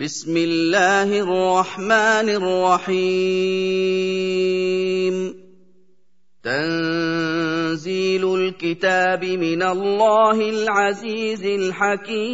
[0.00, 2.96] بسم الله الرحمن الرحيم
[6.44, 12.30] تنزيل الكتاب من الله العزيز الحكيم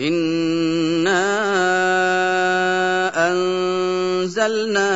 [0.00, 1.24] انا
[3.30, 4.88] انزلنا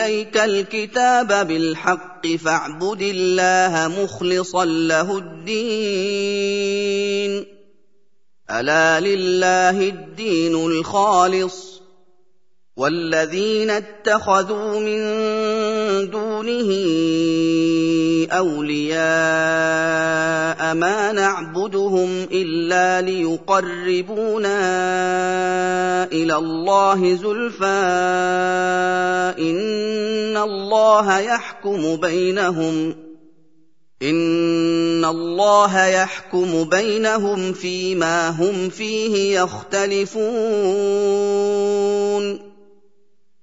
[0.00, 6.66] إليك الكتاب بالحق فاعبد الله مخلصا له الدين.
[8.50, 11.80] ألا لله الدين الخالص.
[12.76, 15.00] والذين اتخذوا من
[16.10, 16.70] دونه
[18.32, 19.00] أولياء
[20.74, 24.48] ما نعبدهم إلا ليقربونا
[26.12, 27.64] إلى الله زلفى
[29.38, 32.94] إن الله يحكم بينهم
[34.02, 40.20] إن الله يحكم بينهم فيما هم فيه يختلفون.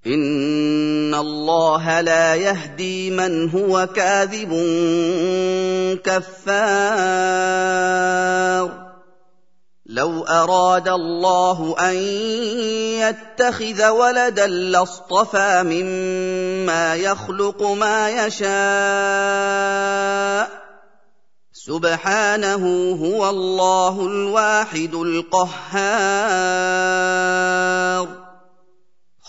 [0.07, 4.53] إن الله لا يهدي من هو كاذب
[6.03, 7.37] كفار.
[9.89, 11.95] لو أراد الله أن
[12.99, 18.47] يتخذ ولدا لاصطفى مما يخلق ما يشاء.
[21.53, 25.87] سبحانه هو الله الواحد القهار.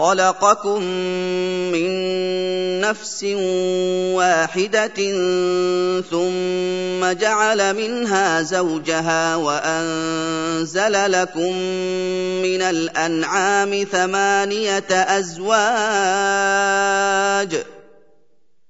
[0.00, 0.82] خلقكم
[1.72, 1.90] من
[2.80, 3.24] نفس
[4.16, 5.00] واحدة
[6.10, 11.52] ثم جعل منها زوجها وانزل لكم
[12.42, 16.20] من الانعام ثمانيه ازواج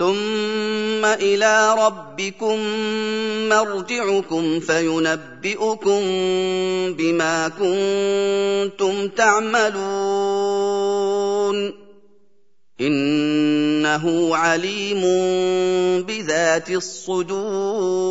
[0.00, 2.58] ثم إلى ربكم
[3.48, 6.00] مرجعكم فينبئكم
[6.96, 9.80] بما كنتم تعملون
[12.80, 15.00] انه عليم
[16.02, 18.10] بذات الصدور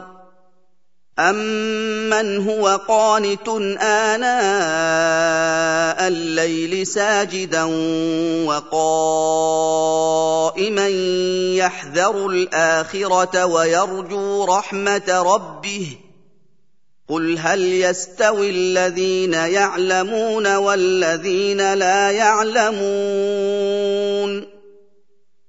[1.29, 3.47] امن هو قانت
[3.81, 4.21] اناء
[6.07, 7.63] الليل ساجدا
[8.45, 9.67] وقائما
[11.57, 15.97] يحذر الاخره ويرجو رحمه ربه
[17.09, 22.81] قل هل يستوي الذين يعلمون والذين لا يعلمون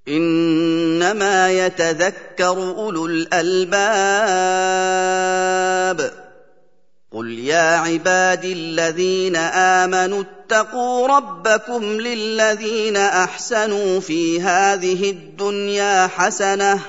[0.07, 3.73] إنما يتذكر أولو الألباب.
[7.11, 16.79] قل يا عبادي الذين آمنوا اتقوا ربكم للذين أحسنوا في هذه الدنيا حسنة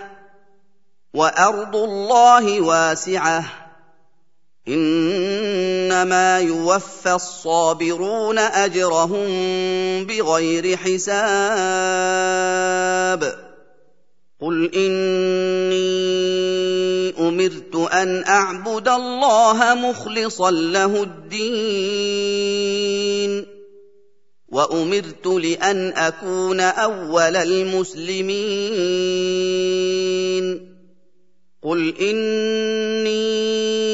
[1.14, 3.63] وأرض الله واسعة.
[4.68, 9.26] إنما يوفى الصابرون أجرهم
[10.04, 11.14] بغير حساب.
[14.40, 15.84] قل إني
[17.28, 22.44] أمرت أن أعبد الله مخلصا له الدين.
[24.48, 28.34] وأمرت لأن أكون أول المسلمين.
[31.62, 33.93] قل إني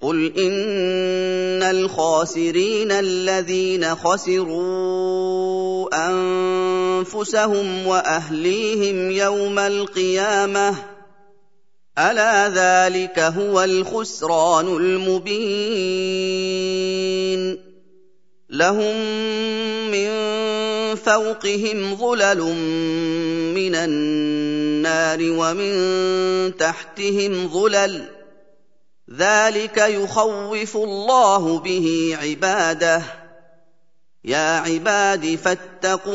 [0.00, 5.08] قل ان الخاسرين الذين خسروا
[6.10, 10.74] انفسهم واهليهم يوم القيامه
[11.98, 15.98] الا ذلك هو الخسران المبين
[18.50, 18.96] لهم
[19.90, 20.08] من
[20.94, 22.40] فوقهم ظلل
[23.54, 28.17] من النار ومن تحتهم ظلل
[29.16, 33.02] ذلك يخوف الله به عباده.
[34.24, 36.08] يا عباد فاتقون.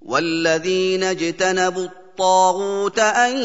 [0.00, 3.42] والذين اجتنبوا الطاغوت ان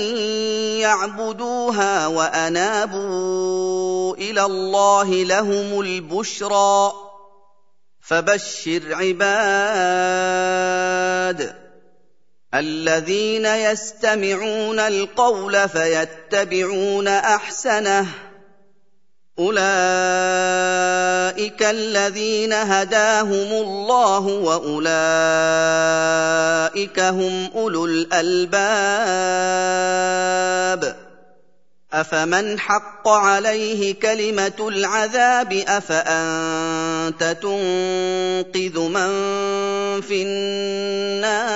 [0.79, 6.93] يعبدوها وانابوا إلى الله لهم البشرى.
[8.01, 9.25] فبشر عباد.
[12.59, 18.07] الذين يستمعون القول فيتبعون أحسنه.
[19.39, 19.65] أولئك
[21.63, 24.89] الذين هداهم الله وأولئك
[26.99, 28.55] هم أولو الألباب.
[31.95, 39.11] افمن حق عليه كلمه العذاب افانت تنقذ من
[40.01, 41.55] في النار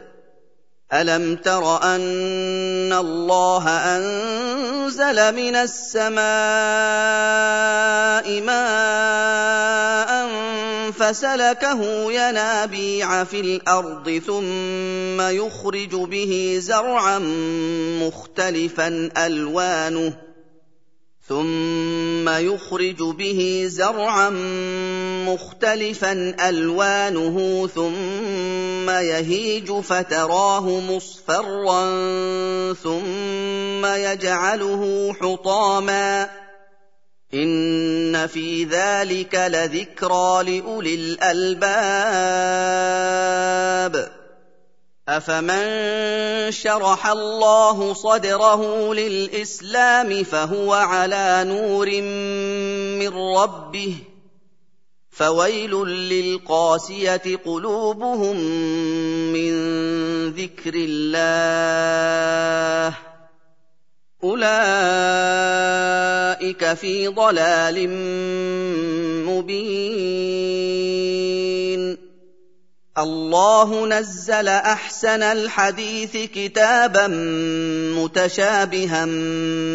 [0.93, 6.21] الم تر ان الله انزل من السماء
[8.41, 10.11] ماء
[10.91, 17.19] فسلكه ينابيع في الأرض ثم يخرج به زرعا
[18.01, 20.13] مختلفا الوانه
[21.29, 24.29] ثم يخرج به زرعا
[25.33, 31.83] مختلفا ألوانه ثم يهيج فتراه مصفرا
[32.73, 36.29] ثم يجعله حطاما.
[37.33, 41.71] إن في ذلك لذكرى لأولي الألباب.
[45.09, 52.01] أفمن شرح الله صدره للإسلام فهو على نور
[52.99, 54.10] من ربه.
[55.21, 58.37] فويل للقاسية قلوبهم
[59.33, 59.53] من
[60.29, 61.21] ذكر الله.
[64.23, 64.43] أولئك
[66.73, 67.89] في ضلال
[69.29, 70.80] مبين.
[72.97, 77.07] الله نزل أحسن الحديث كتابا
[77.97, 79.05] متشابها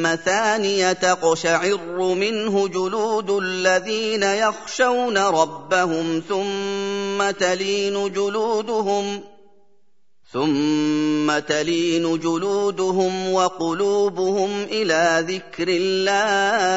[0.03, 9.21] مثانيه تقشعر منه جلود الذين يخشون ربهم ثم تلين جلودهم
[10.33, 16.77] ثم تلين جلودهم وقلوبهم إلى ذكر الله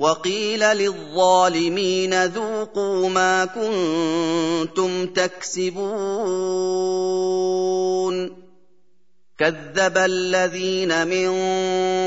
[0.00, 5.80] وقيل للظالمين ذوقوا ما كنتم تكسبون.
[9.38, 11.30] كذب الذين من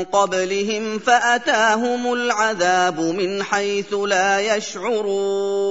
[0.04, 5.64] قبلهم فأتاهم العذاب من حيث لا يشعرون.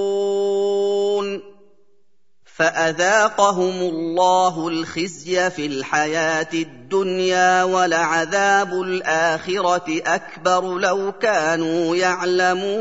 [2.56, 12.74] فأذاقهم الله الخزي في الحياة الدنيا ولعذاب الآخرة أكبر لو كانوا يعلمون.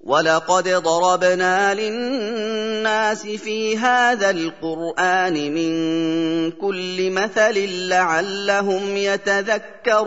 [0.00, 5.72] ولقد ضربنا للناس في هذا القرآن من
[6.50, 10.06] كل مثل لعلهم يتذكرون.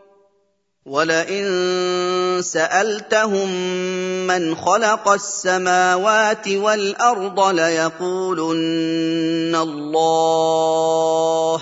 [0.91, 3.49] ولئن سألتهم
[4.27, 11.61] من خلق السماوات والأرض ليقولن الله.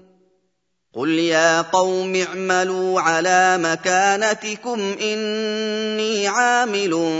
[0.93, 7.17] قل يا قوم اعملوا على مكانتكم اني عامل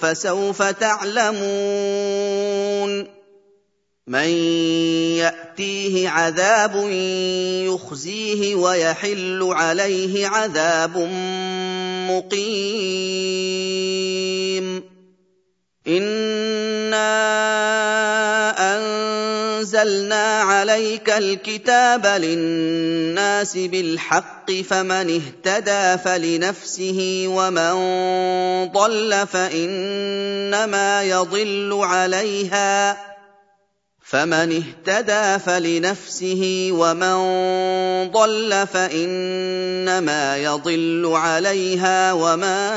[0.00, 1.38] فسوف تعلمون
[4.06, 4.28] من
[5.18, 6.90] ياتيه عذاب
[7.66, 10.96] يخزيه ويحل عليه عذاب
[12.10, 13.38] مقيم
[15.88, 16.98] أنا
[19.58, 27.72] أنزلنا عليك الكتاب للناس بالحق فمن اهتدى فلنفسه ومن
[28.72, 32.96] ضل فإنما يضل عليها
[34.10, 37.16] فمن اهتدى فلنفسه ومن
[38.12, 42.68] ضل فإنما يضل عليها وما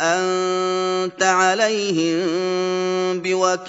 [0.00, 2.28] أنت عليهم
[3.20, 3.68] بوكيل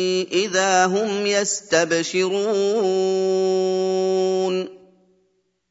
[0.31, 2.41] إذا هم يستبشرون.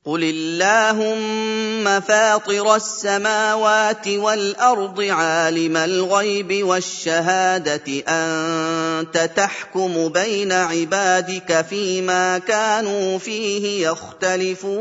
[0.04, 13.88] قل اللهم فاطر السماوات والارض عالم الغيب والشهاده انت تحكم بين عبادك فيما كانوا فيه
[13.88, 14.80] يختلفون.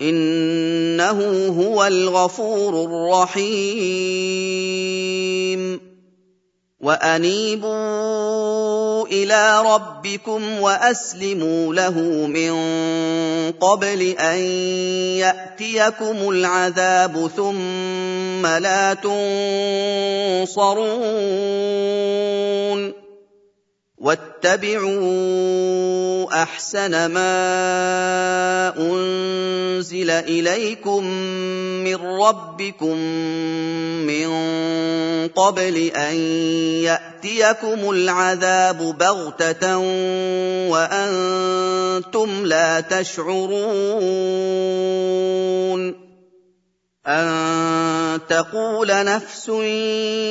[0.00, 4.34] إنه هو الغفور الرحيم.
[6.80, 8.04] وأنيبوا
[9.06, 11.92] إلى ربكم وأسلموا له
[12.26, 12.52] من
[13.52, 14.38] قبل أن
[15.18, 18.94] يأتيكم العذاب ثم لا
[20.44, 20.84] تنصرون.
[24.04, 25.22] واتبعوا
[26.42, 28.68] أحسن ما
[29.74, 31.04] أنزل إليكم
[31.84, 32.96] من ربكم
[34.06, 34.28] من
[35.28, 36.16] قبل أن
[36.82, 39.78] يأتيكم العذاب بغتة
[40.68, 43.54] وأنتم لا تشعرون
[47.06, 49.48] أن تقول نفس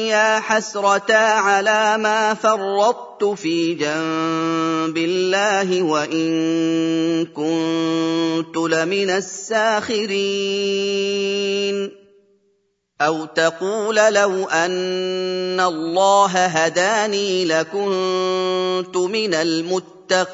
[0.08, 10.24] يا حسرتا على ما فرطت في جنب الله وإن كنت لمن الساخرين.
[13.02, 20.34] أو تقول لو أن الله هداني لكنت من المتقين.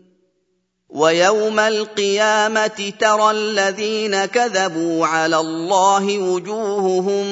[0.91, 7.25] ويوم القيامة ترى الذين كذبوا على الله وجوههم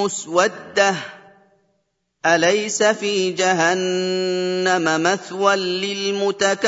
[0.00, 0.94] مسودة.
[2.26, 6.66] أليس في جهنم مثوى للمتكبرين؟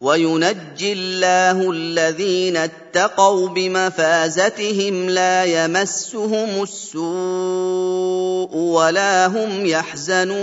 [0.00, 10.42] وينجي الله الذين اتقوا بمفازتهم لا يمسهم السوء ولا هم يحزنون.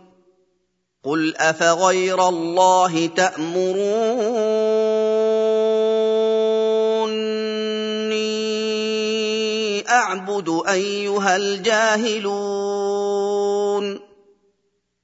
[1.05, 3.81] قل افغير الله تامروني
[9.89, 13.40] اعبد ايها الجاهلون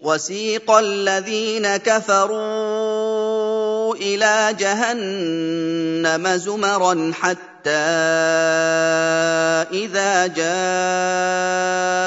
[0.00, 3.10] وسيق الذين كفروا
[3.94, 7.70] إلى جهنم زمرا حتى
[9.72, 10.26] إذا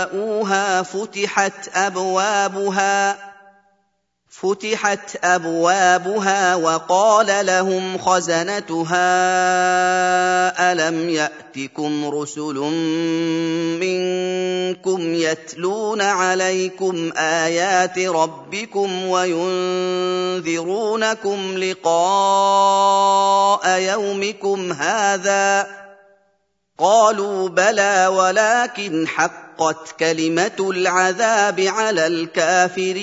[0.10, 3.33] جاءوها فتحت أبوابها
[4.42, 9.04] فتحت أبوابها وقال لهم خزنتها
[10.72, 12.56] ألم يأتكم رسل
[13.80, 20.78] منكم يتلون عليكم آيات ربكم وينذرونكم
[21.58, 23.00] لقاء
[23.80, 25.68] يومكم هذا؟
[26.80, 29.08] قالوا بلى ولكن
[29.58, 32.94] حقت كلمة العذاب على الكافرين.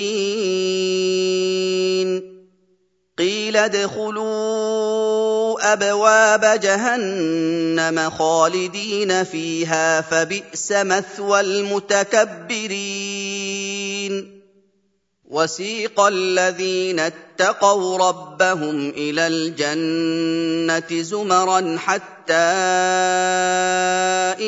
[3.17, 4.93] قيل ادخلوا
[5.73, 12.81] أبواب جهنم خالدين فيها فبئس مثوى المتكبرين.
[15.31, 22.33] وسيق الذين اتقوا ربهم إلى الجنة زمرا حتى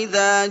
[0.03, 0.45] إذا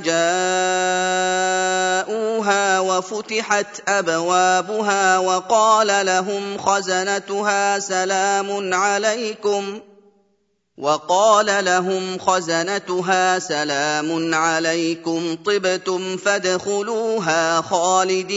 [2.08, 9.80] جاءوها وفتحت أبوابها وقال لهم خزنتها سلام عليكم
[10.78, 18.32] وقال لهم خزنتها سلام عليكم طبتم فادخلوها خالدين.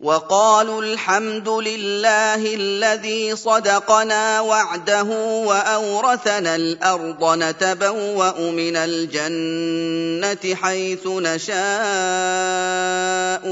[0.00, 5.02] وقالوا الحمد لله الذي صدقنا وعده
[5.46, 11.58] وأورثنا الأرض نتبوأ من الجنة حيث نشاء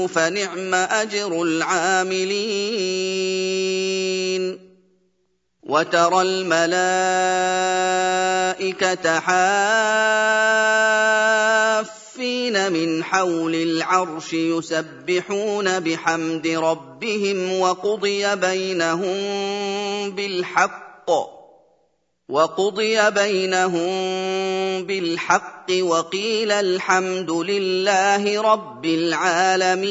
[0.07, 2.25] فنعم أجر العاملين.
[5.65, 7.19] وترى الملائكة
[9.19, 9.35] حافين
[12.71, 19.15] من حول العرش يسبحون بحمد ربهم وقضي بينهم
[20.11, 21.11] بالحق
[22.29, 23.85] وقضي بينهم
[24.85, 29.85] بالحق وقيل الحمد لله رب العالمين.